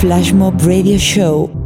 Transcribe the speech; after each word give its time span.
Flash 0.00 0.32
Mob 0.32 0.62
Radio 0.62 0.96
Show. 0.96 1.59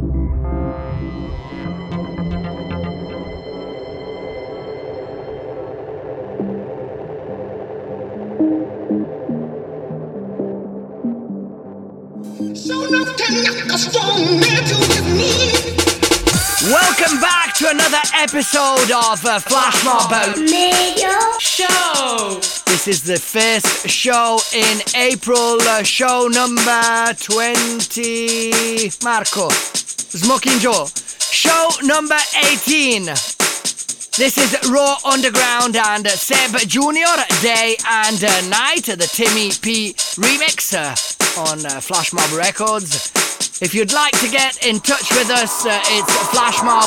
Episode 18.35 18.91
of 18.91 19.25
uh, 19.25 19.39
Flash 19.39 19.85
Mob 19.85 20.11
Radio 20.35 21.39
Show. 21.39 22.37
This 22.65 22.85
is 22.85 23.01
the 23.01 23.17
first 23.17 23.87
show 23.87 24.39
in 24.53 24.81
April, 24.93 25.55
uh, 25.61 25.83
show 25.83 26.27
number 26.27 27.13
20. 27.13 28.91
Marco, 29.05 29.47
Smoking 29.47 30.59
Joe. 30.59 30.87
Show 31.31 31.69
number 31.83 32.17
18. 32.51 33.05
This 33.05 34.37
is 34.37 34.69
Raw 34.69 34.97
Underground 35.05 35.77
and 35.77 36.05
Sebb 36.05 36.67
Junior, 36.67 37.15
Day 37.41 37.77
and 37.87 38.21
uh, 38.21 38.49
Night, 38.49 38.83
the 38.83 39.09
Timmy 39.09 39.51
P 39.61 39.93
remix 40.19 40.73
uh, 40.75 41.39
on 41.39 41.65
uh, 41.65 41.79
Flash 41.79 42.11
Mob 42.11 42.29
Records. 42.37 43.24
If 43.61 43.73
you'd 43.73 43.93
like 43.93 44.11
to 44.19 44.27
get 44.27 44.65
in 44.65 44.81
touch 44.81 45.09
with 45.11 45.29
us, 45.29 45.65
uh, 45.65 45.79
it's 45.85 46.11
flashmob 46.27 46.83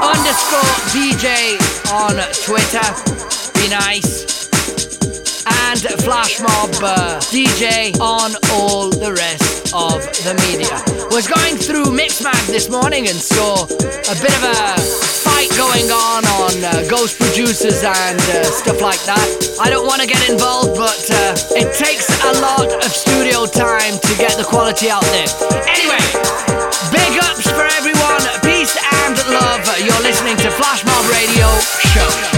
underscore 0.00 0.60
DJ 0.94 1.58
on 1.90 2.14
Twitter. 2.44 3.60
Be 3.60 3.68
nice. 3.68 4.43
And 5.64 5.80
flashmob 6.04 6.76
uh, 6.84 7.18
DJ 7.32 7.96
on 7.98 8.36
all 8.52 8.90
the 8.90 9.16
rest 9.16 9.72
of 9.72 10.04
the 10.20 10.36
media. 10.44 10.76
Was 11.08 11.26
going 11.26 11.56
through 11.56 11.88
Mixmag 11.88 12.36
this 12.52 12.68
morning 12.68 13.08
and 13.08 13.16
saw 13.16 13.64
a 13.64 14.14
bit 14.20 14.34
of 14.36 14.44
a 14.44 14.76
fight 15.24 15.48
going 15.56 15.88
on 15.88 16.20
on 16.36 16.52
uh, 16.60 16.84
Ghost 16.92 17.18
Producers 17.18 17.82
and 17.82 18.20
uh, 18.20 18.44
stuff 18.44 18.84
like 18.84 19.00
that. 19.08 19.56
I 19.58 19.70
don't 19.72 19.88
want 19.88 20.04
to 20.04 20.06
get 20.06 20.20
involved, 20.28 20.76
but 20.76 21.00
uh, 21.10 21.56
it 21.56 21.72
takes 21.72 22.12
a 22.12 22.32
lot 22.44 22.68
of 22.68 22.90
studio 22.92 23.48
time 23.48 23.96
to 23.96 24.12
get 24.20 24.36
the 24.36 24.44
quality 24.44 24.92
out 24.92 25.04
there. 25.16 25.32
Anyway, 25.64 26.02
big 26.92 27.12
ups 27.24 27.48
for 27.48 27.64
everyone. 27.80 28.20
Peace 28.44 28.76
and 29.08 29.16
love. 29.32 29.64
You're 29.80 30.04
listening 30.04 30.36
to 30.44 30.52
Flash 30.52 30.84
Mob 30.84 31.08
Radio 31.08 31.48
Show. 31.96 32.33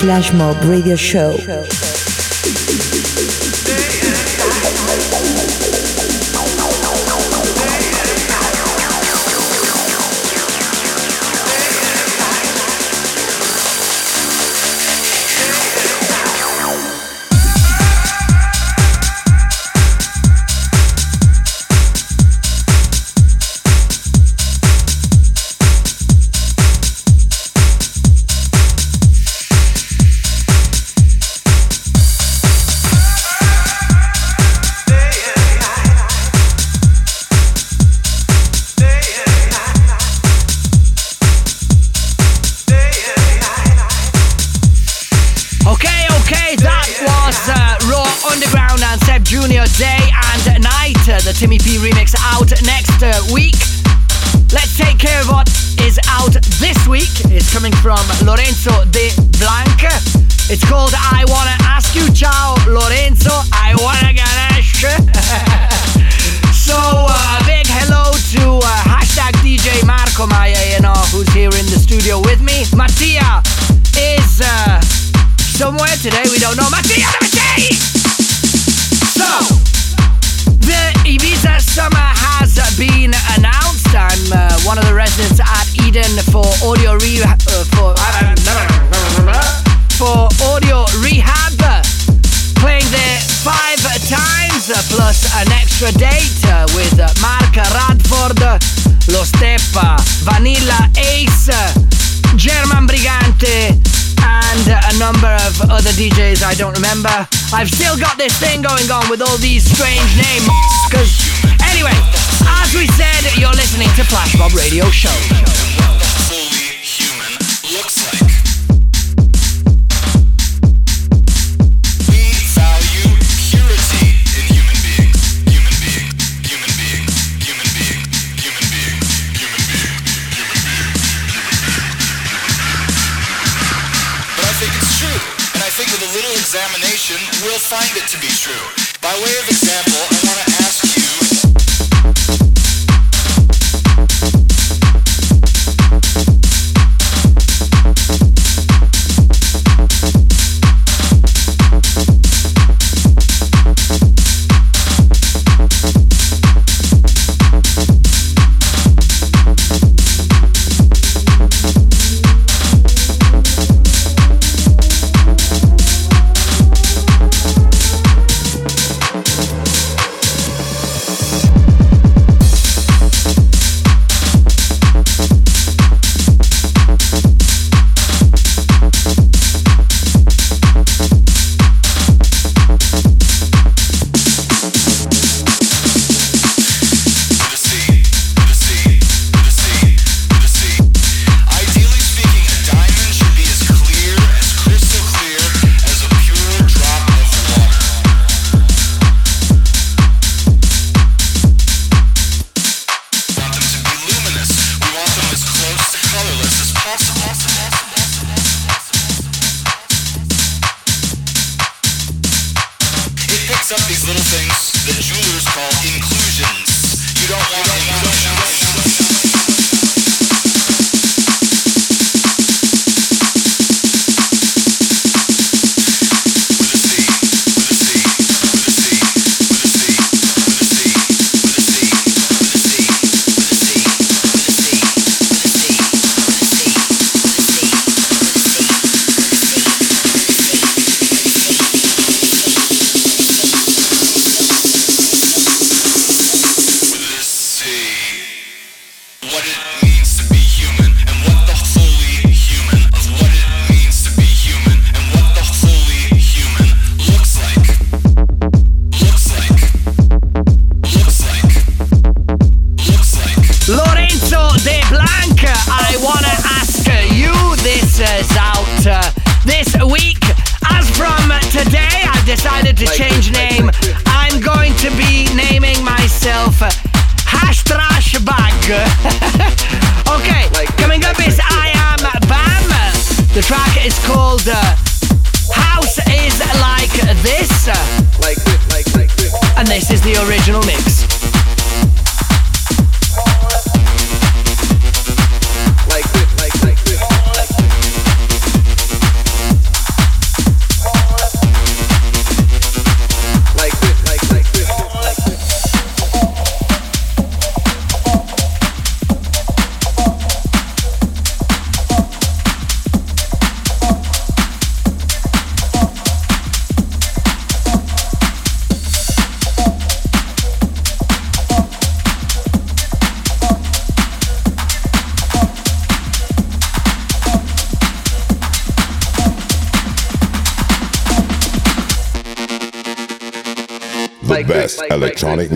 Flash 0.00 0.32
Mob 0.32 0.56
Radio 0.64 0.96
Show. 0.96 1.89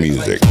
Music. 0.04 0.43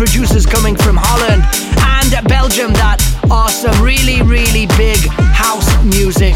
Producers 0.00 0.46
coming 0.46 0.74
from 0.76 0.96
Holland 0.98 1.42
and 1.92 2.26
Belgium 2.26 2.72
that 2.72 3.04
are 3.30 3.50
some 3.50 3.84
really, 3.84 4.22
really 4.22 4.64
big 4.78 4.96
house 5.36 5.68
music 5.84 6.32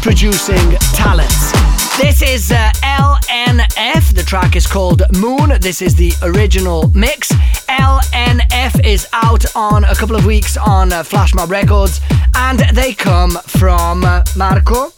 producing 0.00 0.78
talents. 0.94 1.50
This 1.98 2.22
is 2.22 2.52
uh, 2.52 2.70
LNF, 2.84 4.14
the 4.14 4.22
track 4.22 4.54
is 4.54 4.68
called 4.68 5.02
Moon. 5.18 5.58
This 5.60 5.82
is 5.82 5.96
the 5.96 6.12
original 6.22 6.88
mix. 6.94 7.32
LNF 7.66 8.86
is 8.86 9.08
out 9.12 9.44
on 9.56 9.82
a 9.82 9.94
couple 9.96 10.14
of 10.14 10.24
weeks 10.24 10.56
on 10.56 10.92
uh, 10.92 11.02
Flashmob 11.02 11.50
Records, 11.50 12.00
and 12.36 12.60
they 12.76 12.94
come 12.94 13.32
from 13.48 14.04
uh, 14.04 14.22
Marco. 14.36 14.92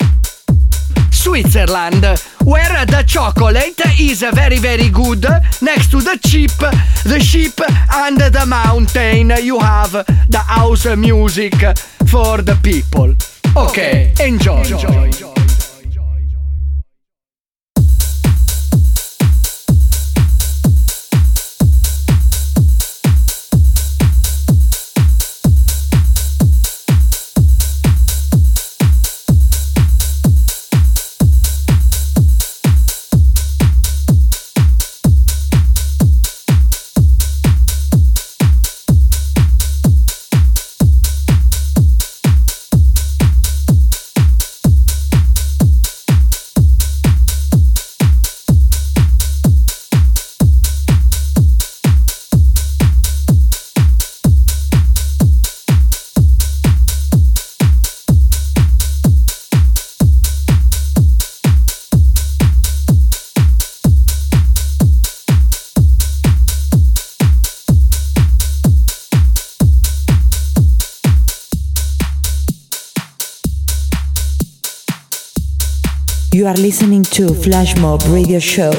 Switzerland, 1.27 2.05
where 2.45 2.87
the 2.87 3.03
chocolate 3.05 3.81
is 3.99 4.21
very, 4.21 4.59
very 4.59 4.89
good. 4.91 5.27
Next 5.61 5.91
to 5.91 6.01
the 6.01 6.17
sheep, 6.25 6.53
the 7.03 7.19
sheep 7.19 7.61
and 7.95 8.17
the 8.17 8.47
mountain, 8.47 9.33
you 9.43 9.59
have 9.59 9.91
the 9.91 10.39
house 10.47 10.87
music 10.97 11.57
for 12.07 12.43
the 12.43 12.57
people. 12.63 13.13
Okay, 13.57 14.15
enjoy. 14.21 14.63
enjoy. 14.63 15.46
You 76.47 76.53
are 76.53 76.55
listening 76.59 77.03
to 77.03 77.35
Flash 77.35 77.77
Mob 77.77 78.01
Radio 78.05 78.39
Show. 78.39 78.71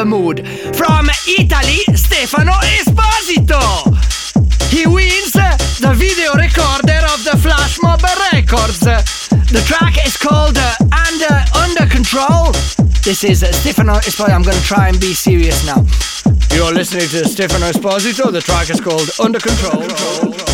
The 0.00 0.06
mood. 0.06 0.48
From 0.76 1.10
Italy, 1.28 1.84
Stefano 1.94 2.52
Esposito. 2.78 3.60
He 4.70 4.86
wins 4.86 5.32
the 5.32 5.92
video 5.94 6.32
recorder 6.32 7.04
of 7.12 7.22
the 7.24 7.36
Flash 7.36 7.78
Mob 7.82 8.00
Records. 8.32 8.80
The 8.80 9.62
track 9.66 10.06
is 10.06 10.16
called 10.16 10.56
Under 10.90 11.44
Under 11.54 11.86
Control. 11.86 12.52
This 13.04 13.24
is 13.24 13.40
Stefano 13.40 13.94
Esposito. 13.94 14.32
I'm 14.32 14.42
to 14.44 14.62
try 14.62 14.88
and 14.88 14.98
be 14.98 15.12
serious 15.12 15.66
now. 15.66 15.84
You're 16.56 16.72
listening 16.72 17.08
to 17.08 17.28
Stefano 17.28 17.66
Esposito. 17.66 18.32
The 18.32 18.40
track 18.40 18.70
is 18.70 18.80
called 18.80 19.10
Under 19.20 19.38
Control. 19.38 20.49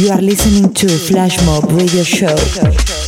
You 0.00 0.08
are 0.12 0.22
listening 0.22 0.72
to 0.72 0.88
Flash 0.88 1.44
Mob 1.44 1.70
Radio 1.72 2.02
Show. 2.02 2.99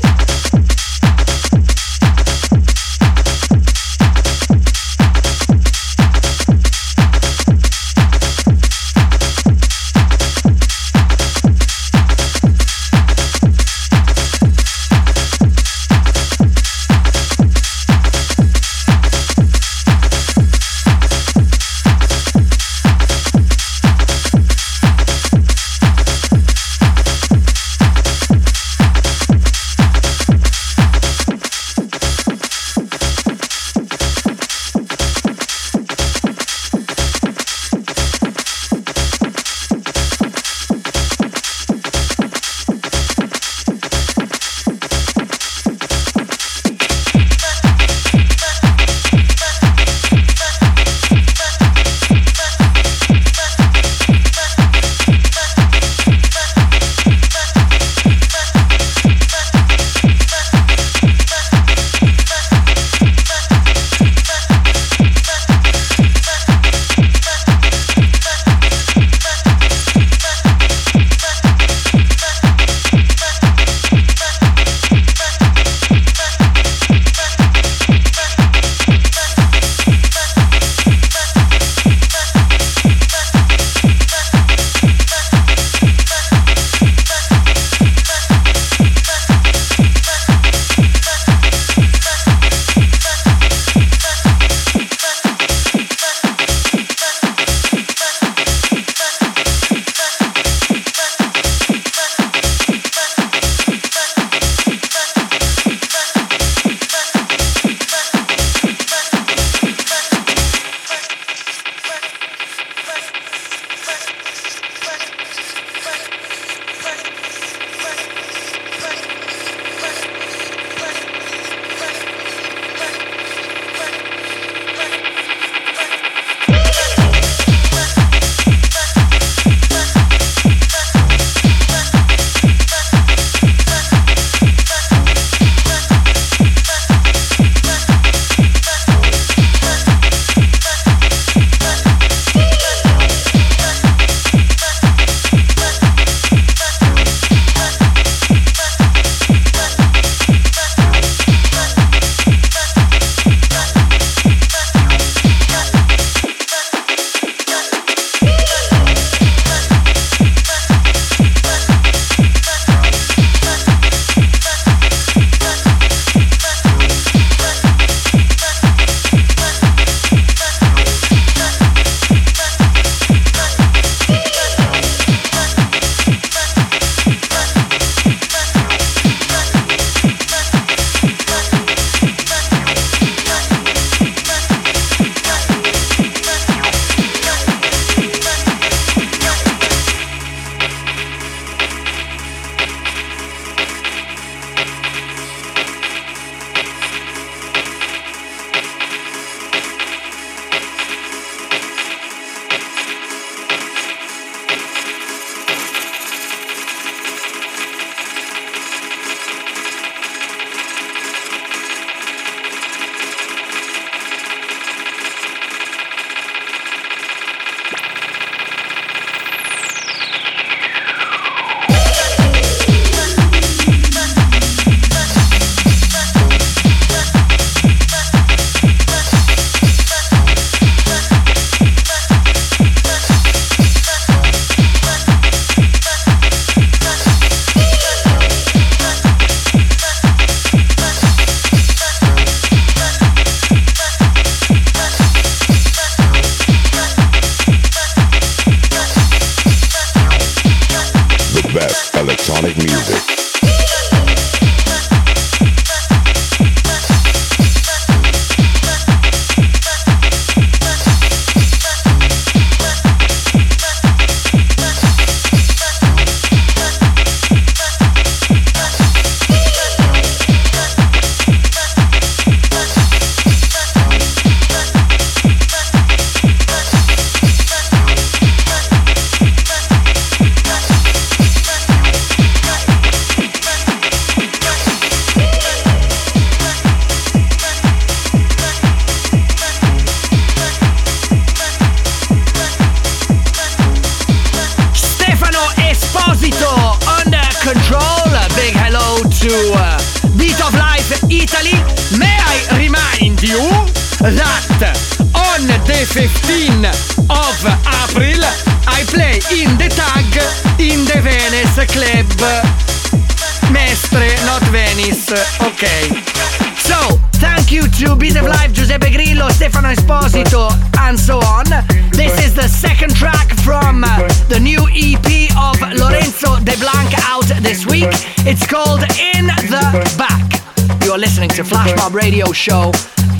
Week. 327.87 328.27
It's 328.27 328.47
called 328.47 328.83
In 329.17 329.27
the 329.27 329.65
Back. 329.99 330.85
You're 330.85 330.99
listening 330.99 331.31
to 331.31 331.45
Flash 331.45 331.75
Mob 331.77 331.95
Radio 331.95 332.33
Show, 332.33 332.73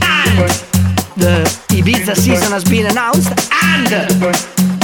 and 0.03 0.49
the 1.17 1.45
Ibiza 1.71 2.17
season 2.17 2.53
has 2.53 2.65
been 2.65 2.87
announced, 2.87 3.31
and 3.63 3.93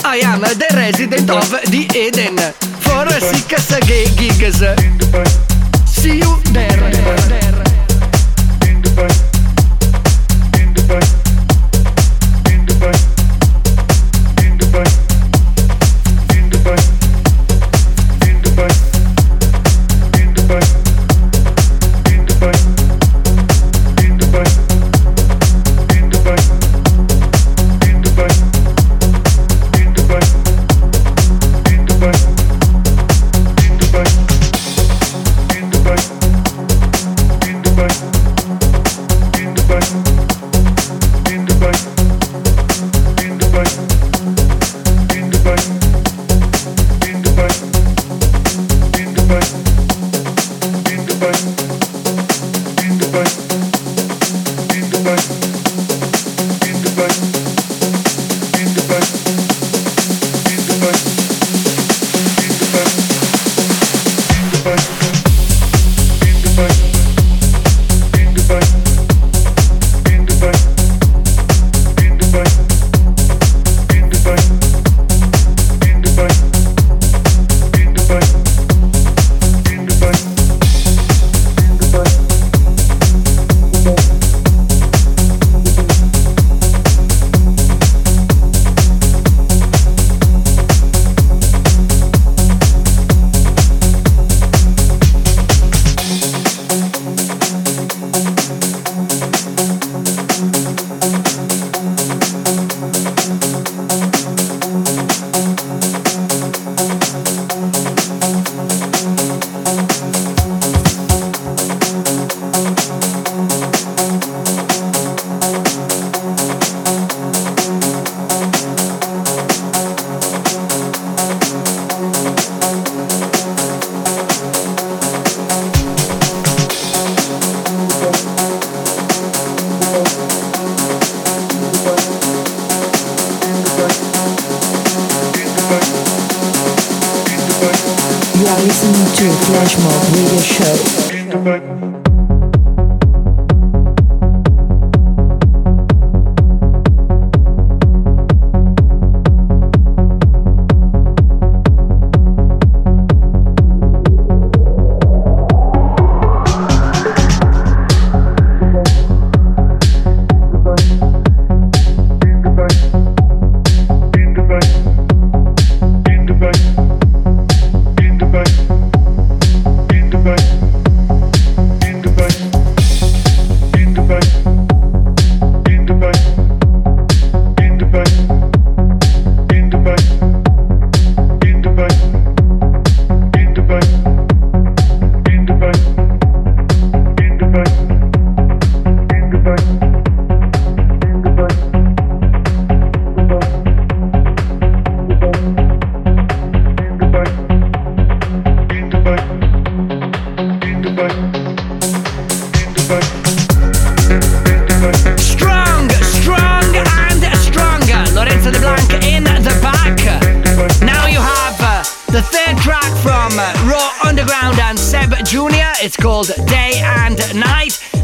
I 0.05 0.21
am 0.25 0.41
the 0.41 0.69
resident 0.75 1.31
of 1.31 1.51
the 1.71 1.89
Eden 1.95 2.37
for 2.81 3.09
six 3.21 3.69
gigs. 3.87 4.59
See 5.87 6.19
you 6.19 6.41
there. 6.53 7.48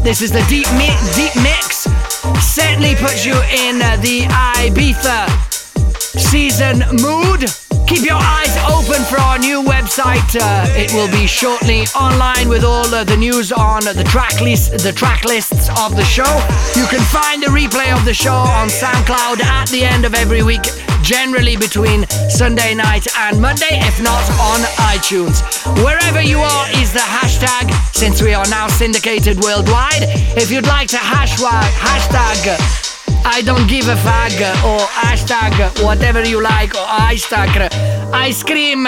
This 0.05 0.21
is 0.21 0.31
the 0.31 0.45
deep 0.47 0.71
mi- 0.77 0.95
deep 1.15 1.35
mix. 1.41 1.89
Certainly 2.39 2.95
puts 2.95 3.25
you 3.25 3.33
in 3.51 3.79
the 3.79 4.21
Ibiza 4.29 5.27
season 6.15 6.79
mood. 7.01 7.49
Keep 7.87 8.05
your 8.05 8.19
eyes 8.21 8.55
open 8.71 9.03
for 9.05 9.19
our 9.19 9.39
new 9.39 9.63
website. 9.63 10.39
Uh, 10.39 10.65
it 10.77 10.93
will 10.93 11.11
be 11.11 11.27
shortly 11.27 11.81
online 11.99 12.47
with 12.47 12.63
all 12.63 12.85
uh, 12.93 13.03
the 13.03 13.17
news 13.17 13.51
on 13.51 13.83
the 13.83 14.05
track 14.07 14.39
list, 14.41 14.71
the 14.83 14.93
track 14.93 15.25
lists 15.25 15.69
of 15.81 15.95
the 15.95 16.05
show. 16.05 16.31
You 16.79 16.85
can 16.87 17.01
find 17.11 17.43
the 17.43 17.47
replay 17.47 17.91
of 17.91 18.05
the 18.05 18.13
show 18.13 18.33
on 18.33 18.69
SoundCloud 18.69 19.43
at 19.43 19.69
the 19.69 19.83
end 19.83 20.05
of 20.05 20.13
every 20.13 20.43
week 20.43 20.63
generally 21.05 21.55
between 21.55 22.07
Sunday 22.29 22.73
night 22.73 23.05
and 23.15 23.39
Monday, 23.39 23.77
if 23.85 24.01
not 24.01 24.25
on 24.41 24.59
iTunes. 24.89 25.37
Wherever 25.85 26.19
you 26.19 26.39
are 26.39 26.65
is 26.81 26.91
the 26.91 27.05
hashtag, 27.05 27.69
since 27.93 28.23
we 28.23 28.33
are 28.33 28.45
now 28.49 28.67
syndicated 28.67 29.39
worldwide. 29.43 30.01
If 30.35 30.49
you'd 30.49 30.65
like 30.65 30.87
to 30.89 30.97
hashwag, 30.97 31.69
hashtag 31.77 32.57
I 33.23 33.43
don't 33.43 33.67
give 33.67 33.87
a 33.87 33.95
fag 33.95 34.33
or 34.65 34.79
hashtag 34.79 35.83
whatever 35.83 36.25
you 36.25 36.41
like 36.41 36.73
or 36.73 36.87
hashtag 36.87 37.69
ice 38.11 38.41
cream 38.41 38.87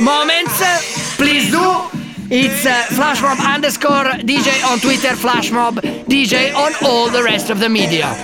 moments, 0.00 0.56
please 1.16 1.50
do. 1.50 1.84
It's 2.32 2.64
uh, 2.64 2.86
Flashmob 2.96 3.38
underscore 3.44 4.04
DJ 4.24 4.64
on 4.64 4.78
Twitter, 4.78 5.14
Flashmob 5.14 5.74
DJ 6.06 6.54
on 6.54 6.72
all 6.86 7.10
the 7.10 7.22
rest 7.22 7.50
of 7.50 7.60
the 7.60 7.68
media. 7.68 8.16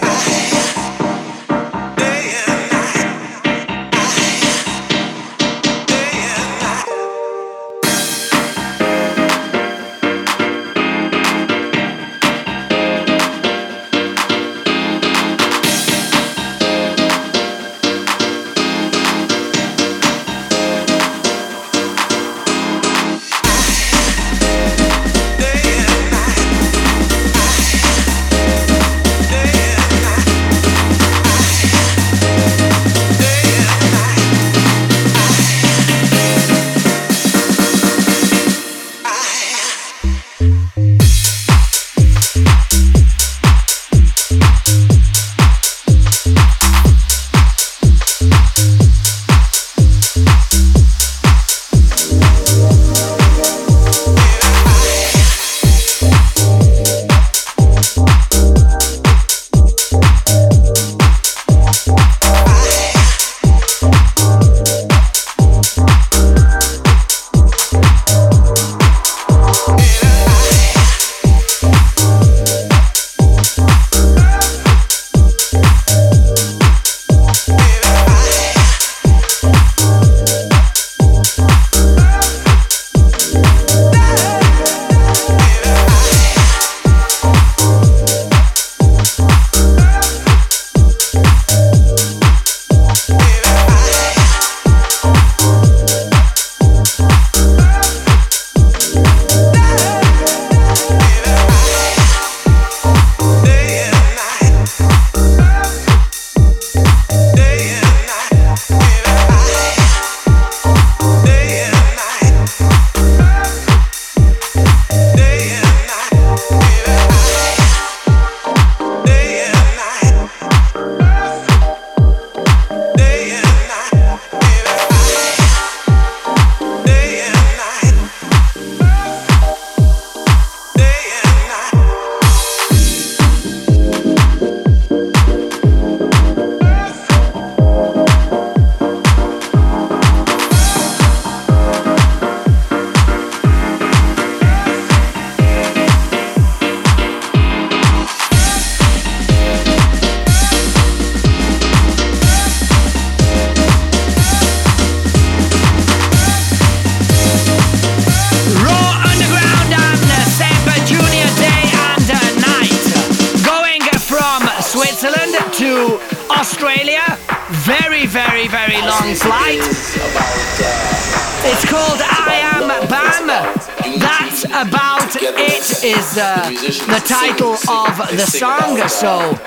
The 176.86 177.02
title 177.06 177.52
of 177.68 177.96
the 178.10 178.26
song. 178.26 178.76
So 178.88 179.38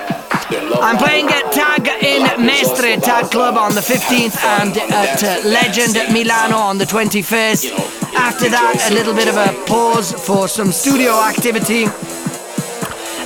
I'm 0.80 0.96
playing 0.96 1.28
at 1.28 1.52
Tag 1.52 1.88
in 2.02 2.22
Mestre 2.44 2.96
Tag 2.96 3.30
Club 3.30 3.56
on 3.56 3.74
the 3.74 3.80
15th 3.80 4.36
and 4.60 4.76
at 4.92 5.22
uh, 5.22 5.48
Legend 5.48 6.12
Milano 6.12 6.56
on 6.56 6.78
the 6.78 6.84
21st. 6.84 7.70
After 8.14 8.48
that, 8.48 8.88
a 8.90 8.94
little 8.94 9.14
bit 9.14 9.28
of 9.28 9.36
a 9.36 9.52
pause 9.66 10.12
for 10.12 10.48
some 10.48 10.72
studio 10.72 11.12
activity. 11.12 11.84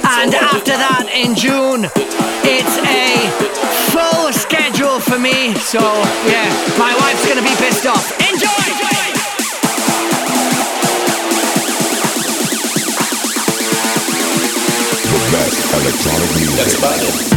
And 0.04 0.34
after 0.34 0.76
that, 0.76 1.08
in 1.14 1.34
June, 1.34 1.88
it's 2.44 2.76
a 2.84 3.28
full 3.90 4.32
schedule 4.32 5.00
for 5.00 5.18
me. 5.18 5.54
So, 5.54 5.80
yeah, 6.28 6.50
my 6.78 6.94
wife's 7.00 7.26
gonna 7.26 7.42
be 7.42 7.54
pissed 7.56 7.86
off. 7.86 8.12
Enjoy! 8.20 8.93
Best 15.34 15.74
electronic 15.74 16.30
music. 16.36 16.56
That's 16.56 16.78
about 16.78 17.00
it. 17.02 17.33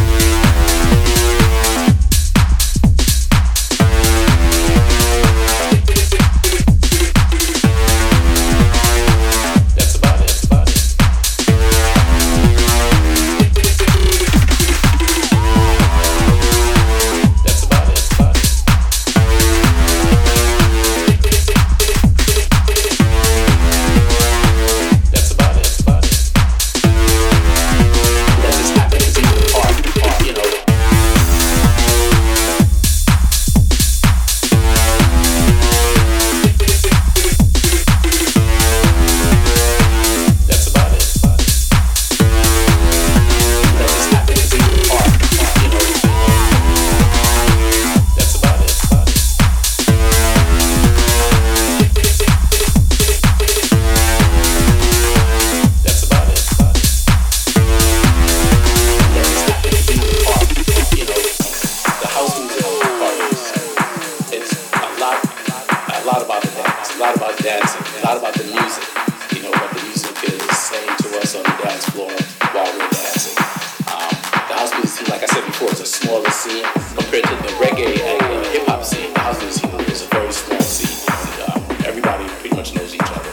Scene 76.38 76.62
compared 76.94 77.24
to 77.24 77.34
the 77.42 77.52
reggae 77.58 77.98
and 77.98 78.22
uh, 78.22 78.50
hip 78.50 78.64
hop 78.66 78.84
scene. 78.84 79.12
The 79.12 79.20
house 79.20 79.40
music 79.42 79.88
is 79.90 80.02
a 80.02 80.08
very 80.14 80.32
small 80.32 80.60
scene. 80.60 81.02
And, 81.10 81.50
uh, 81.50 81.88
everybody 81.88 82.24
pretty 82.38 82.54
much 82.54 82.74
knows 82.74 82.94
each 82.94 83.10
other. 83.10 83.32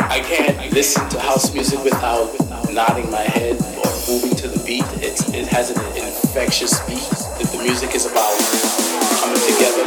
I 0.00 0.18
can't 0.20 0.58
listen 0.72 1.08
to 1.10 1.20
house 1.20 1.54
music 1.54 1.78
without 1.84 2.34
nodding 2.72 3.08
my 3.10 3.22
head 3.22 3.62
or 3.78 3.88
moving 4.10 4.34
to 4.42 4.48
the 4.48 4.60
beat. 4.66 4.86
It's, 5.06 5.28
it 5.30 5.46
has 5.46 5.70
an 5.70 5.78
infectious 5.94 6.80
beat. 6.86 7.06
The 7.38 7.58
music 7.62 7.94
is 7.94 8.06
about 8.10 8.34
coming 9.22 9.42
together. 9.46 9.86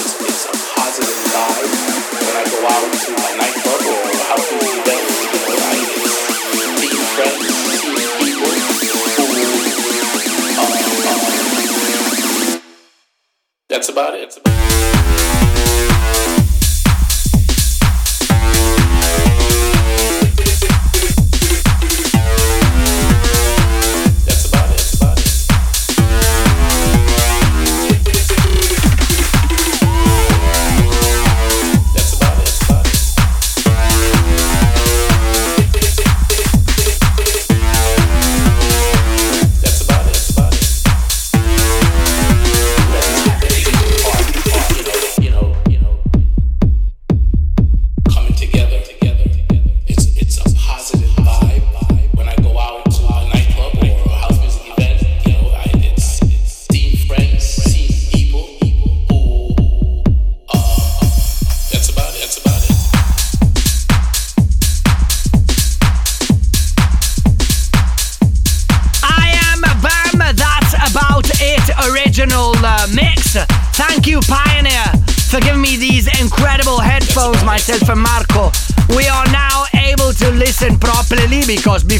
It's, 0.00 0.16
it's 0.24 0.44
a 0.48 0.54
positive 0.80 1.20
vibe. 1.28 1.68
When 2.24 2.36
I 2.40 2.44
go 2.48 2.58
out 2.72 2.88
to 3.04 3.12
my 3.12 3.36
nightclub 3.36 3.63
about 13.94 14.14
it. 14.14 14.22
That's 14.22 14.43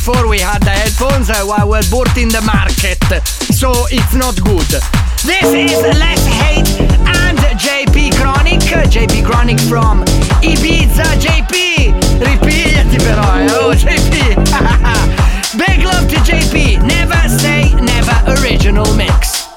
before 0.04 0.28
we 0.28 0.38
had 0.38 0.60
the 0.62 0.68
headphones, 0.68 1.30
uh, 1.30 1.40
we 1.40 1.64
were 1.64 1.80
bought 1.90 2.14
in 2.18 2.28
the 2.28 2.42
market, 2.44 3.00
so 3.56 3.72
it's 3.88 4.12
not 4.12 4.36
good. 4.44 4.68
This 5.24 5.48
is 5.48 5.80
Less 5.96 6.20
Hate 6.26 6.68
and 7.08 7.38
JP 7.56 8.12
Chronic. 8.20 8.60
JP 8.60 9.24
Chronic 9.24 9.58
from 9.60 10.04
Ibiza. 10.42 11.08
JP, 11.16 11.94
ripigliati 12.20 12.96
però, 12.98 13.38
eh. 13.38 13.50
Oh, 13.56 13.72
JP. 13.84 14.36
Big 15.56 15.82
love 15.82 16.06
to 16.08 16.16
JP. 16.16 16.82
Never 16.84 17.28
say 17.38 17.72
never. 17.72 18.12
Original 18.42 18.92
mix. 18.94 19.48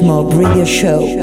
Mob 0.00 0.32
Radio 0.32 0.64
Show. 0.64 1.13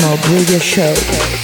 Mob 0.00 0.20
Radio 0.30 0.58
Show. 0.58 1.37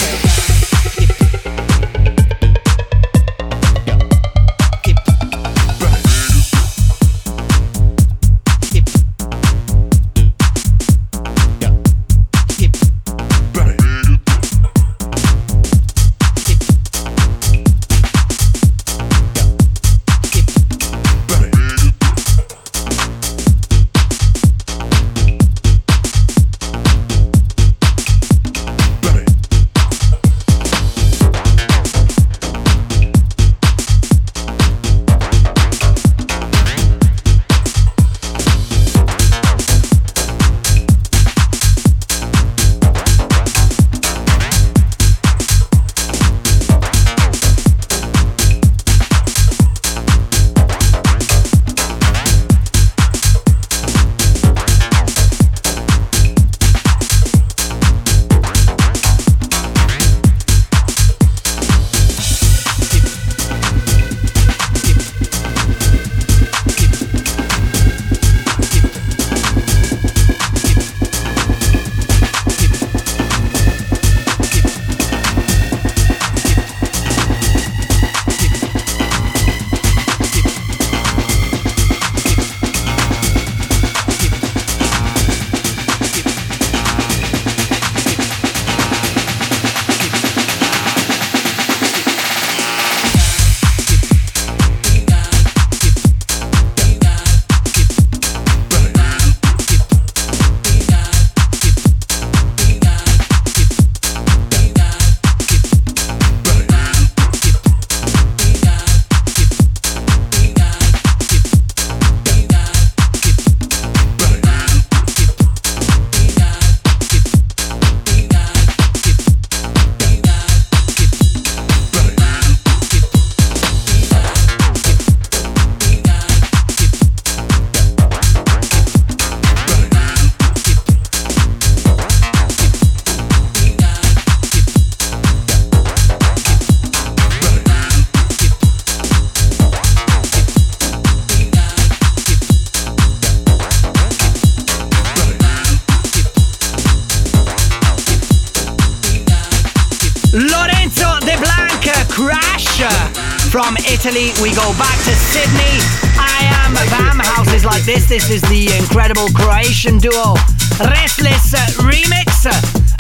Italy, 154.05 154.33
we 154.43 154.53
go 154.55 154.69
back 154.77 154.99
to 155.09 155.17
Sydney. 155.17 155.81
I 156.21 156.45
am 156.61 156.75
Bam. 156.93 157.25
Houses 157.25 157.65
like 157.65 157.85
this. 157.85 158.07
This 158.07 158.29
is 158.29 158.43
the 158.53 158.69
incredible 158.77 159.29
Croatian 159.33 159.97
duo 159.97 160.37
Restless 160.77 161.57
Remix. 161.81 162.45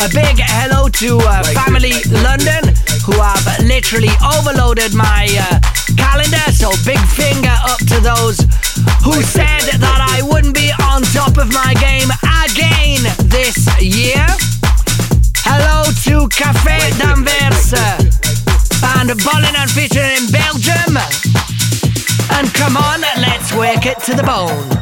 A 0.00 0.08
big 0.08 0.40
hello 0.40 0.88
to 0.88 1.18
uh, 1.20 1.44
Family 1.52 1.92
London, 2.24 2.72
who 3.04 3.20
have 3.20 3.44
literally 3.68 4.16
overloaded 4.24 4.94
my 4.94 5.28
uh, 5.36 5.60
calendar. 6.00 6.40
So 6.56 6.72
big 6.88 7.00
finger 7.12 7.52
up 7.68 7.84
to 7.84 8.00
those 8.00 8.40
who 9.04 9.20
said 9.20 9.76
that 9.76 10.00
I 10.00 10.24
wouldn't 10.24 10.54
be 10.54 10.72
on 10.88 11.02
top 11.12 11.36
of 11.36 11.52
my 11.52 11.76
game 11.84 12.08
again 12.48 13.04
this 13.28 13.60
year. 13.76 14.24
Hello 15.44 15.84
to 16.08 16.28
Café 16.32 16.80
d'Anvers 16.96 18.13
and 18.96 19.10
Bolin 19.20 19.54
and 19.56 19.70
featuring 19.70 20.10
in 20.16 20.30
Belgium. 20.30 20.96
And 22.30 22.52
come 22.54 22.76
on, 22.76 23.00
let's 23.20 23.52
work 23.52 23.86
it 23.86 24.00
to 24.04 24.14
the 24.14 24.22
bone. 24.22 24.74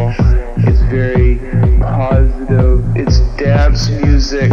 soulful. 0.00 0.24
It's 0.56 0.80
very 0.82 1.36
positive. 1.80 2.96
It's 2.96 3.20
dance 3.36 3.90
music. 3.90 4.50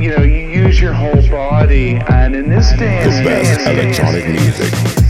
You 0.00 0.10
know, 0.10 0.22
you 0.22 0.64
use 0.64 0.80
your 0.80 0.92
whole 0.92 1.28
body, 1.28 1.96
and 2.08 2.34
in 2.34 2.48
this 2.48 2.70
day, 2.72 3.04
the 3.04 3.24
best 3.24 3.60
electronic 3.66 4.26
music. 4.28 5.01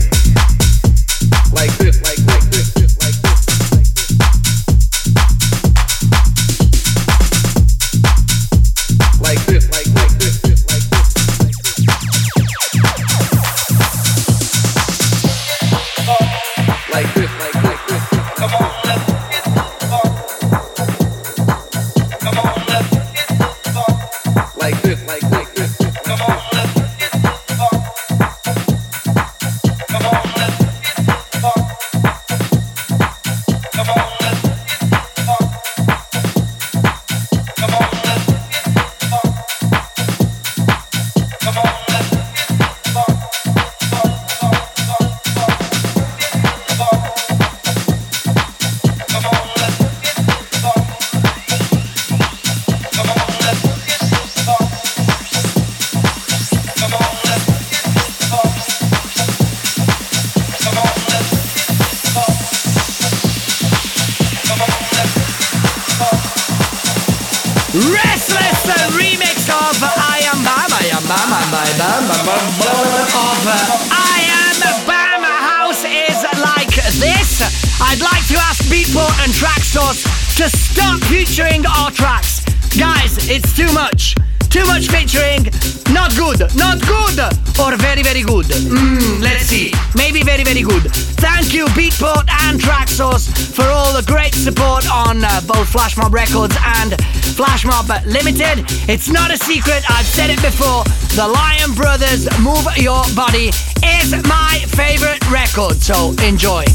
but 97.87 98.05
limited. 98.05 98.65
It's 98.87 99.09
not 99.09 99.31
a 99.31 99.37
secret, 99.37 99.83
I've 99.89 100.05
said 100.05 100.29
it 100.29 100.41
before. 100.41 100.83
The 101.15 101.27
Lion 101.27 101.73
Brothers 101.73 102.27
Move 102.39 102.65
Your 102.77 103.03
Body 103.15 103.49
is 103.83 104.11
my 104.27 104.63
favorite 104.67 105.21
record, 105.29 105.81
so 105.81 106.13
enjoy. 106.23 106.65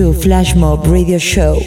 to 0.00 0.14
Flashmob 0.14 0.90
Radio 0.90 1.18
Show. 1.18 1.60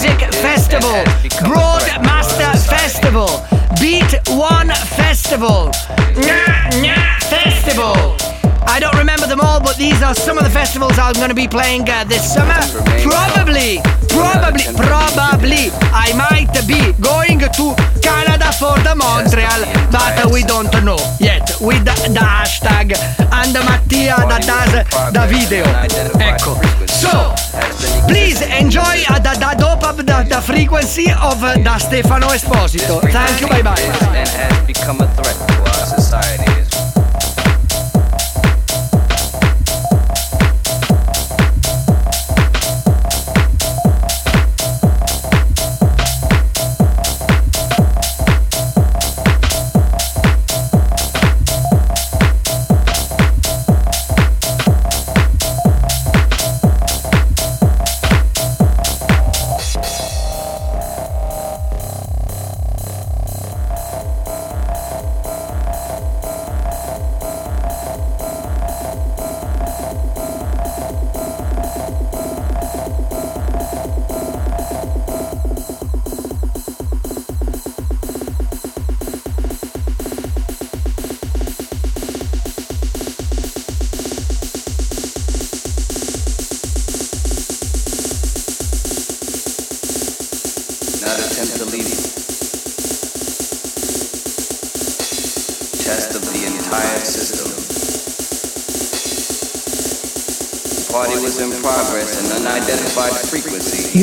Music 0.00 0.32
Festival, 0.34 1.02
Broadmaster 1.42 2.54
Festival, 2.70 3.26
Beat 3.80 4.06
One 4.28 4.68
Festival, 4.94 5.72
Nya 6.14 6.70
Nya 6.78 7.18
Festival. 7.24 8.14
I 8.68 8.78
don't 8.78 8.96
remember 8.96 9.26
them 9.26 9.40
all, 9.40 9.58
but 9.58 9.76
these 9.76 10.00
are 10.00 10.14
some 10.14 10.38
of 10.38 10.44
the 10.44 10.50
festivals 10.50 11.00
I'm 11.00 11.14
going 11.14 11.30
to 11.30 11.34
be 11.34 11.48
playing 11.48 11.90
uh, 11.90 12.04
this 12.04 12.32
summer. 12.32 12.54
Probably, 13.02 13.80
probably, 14.08 14.70
probably, 14.78 15.74
I 15.90 16.14
might 16.14 16.54
be 16.68 16.92
going 17.02 17.40
to 17.40 17.74
Canada 18.00 18.52
for 18.54 18.78
the 18.86 18.94
Montreal, 18.94 19.66
but 19.90 20.30
we 20.32 20.44
don't 20.44 20.70
know 20.84 20.98
yet. 21.18 21.50
With 21.60 21.84
the, 21.84 21.98
the 22.14 22.22
hashtag 22.22 22.94
and 23.18 23.52
Mattia 23.52 24.14
that 24.30 24.46
does 24.46 25.12
the 25.12 25.26
video. 25.26 25.64
Ecco. 26.22 26.54
So, 26.86 27.34
Please 28.08 28.40
enjoy 28.40 29.04
the, 29.22 29.36
the 29.38 29.56
dope 29.58 29.84
of 29.84 29.96
the, 29.98 30.26
the 30.28 30.40
frequency 30.40 31.10
of 31.10 31.42
uh, 31.42 31.54
Da 31.56 31.78
Stefano 31.78 32.28
Esposito. 32.28 33.00
Thank 33.00 33.40
you, 33.40 33.48
bye 33.48 33.62
bye. 33.62 33.78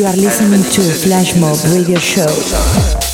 You 0.06 0.12
are 0.12 0.16
listening 0.18 0.62
to 0.62 0.82
Flashmob 0.82 1.74
Radio 1.74 1.98
Show. 1.98 3.05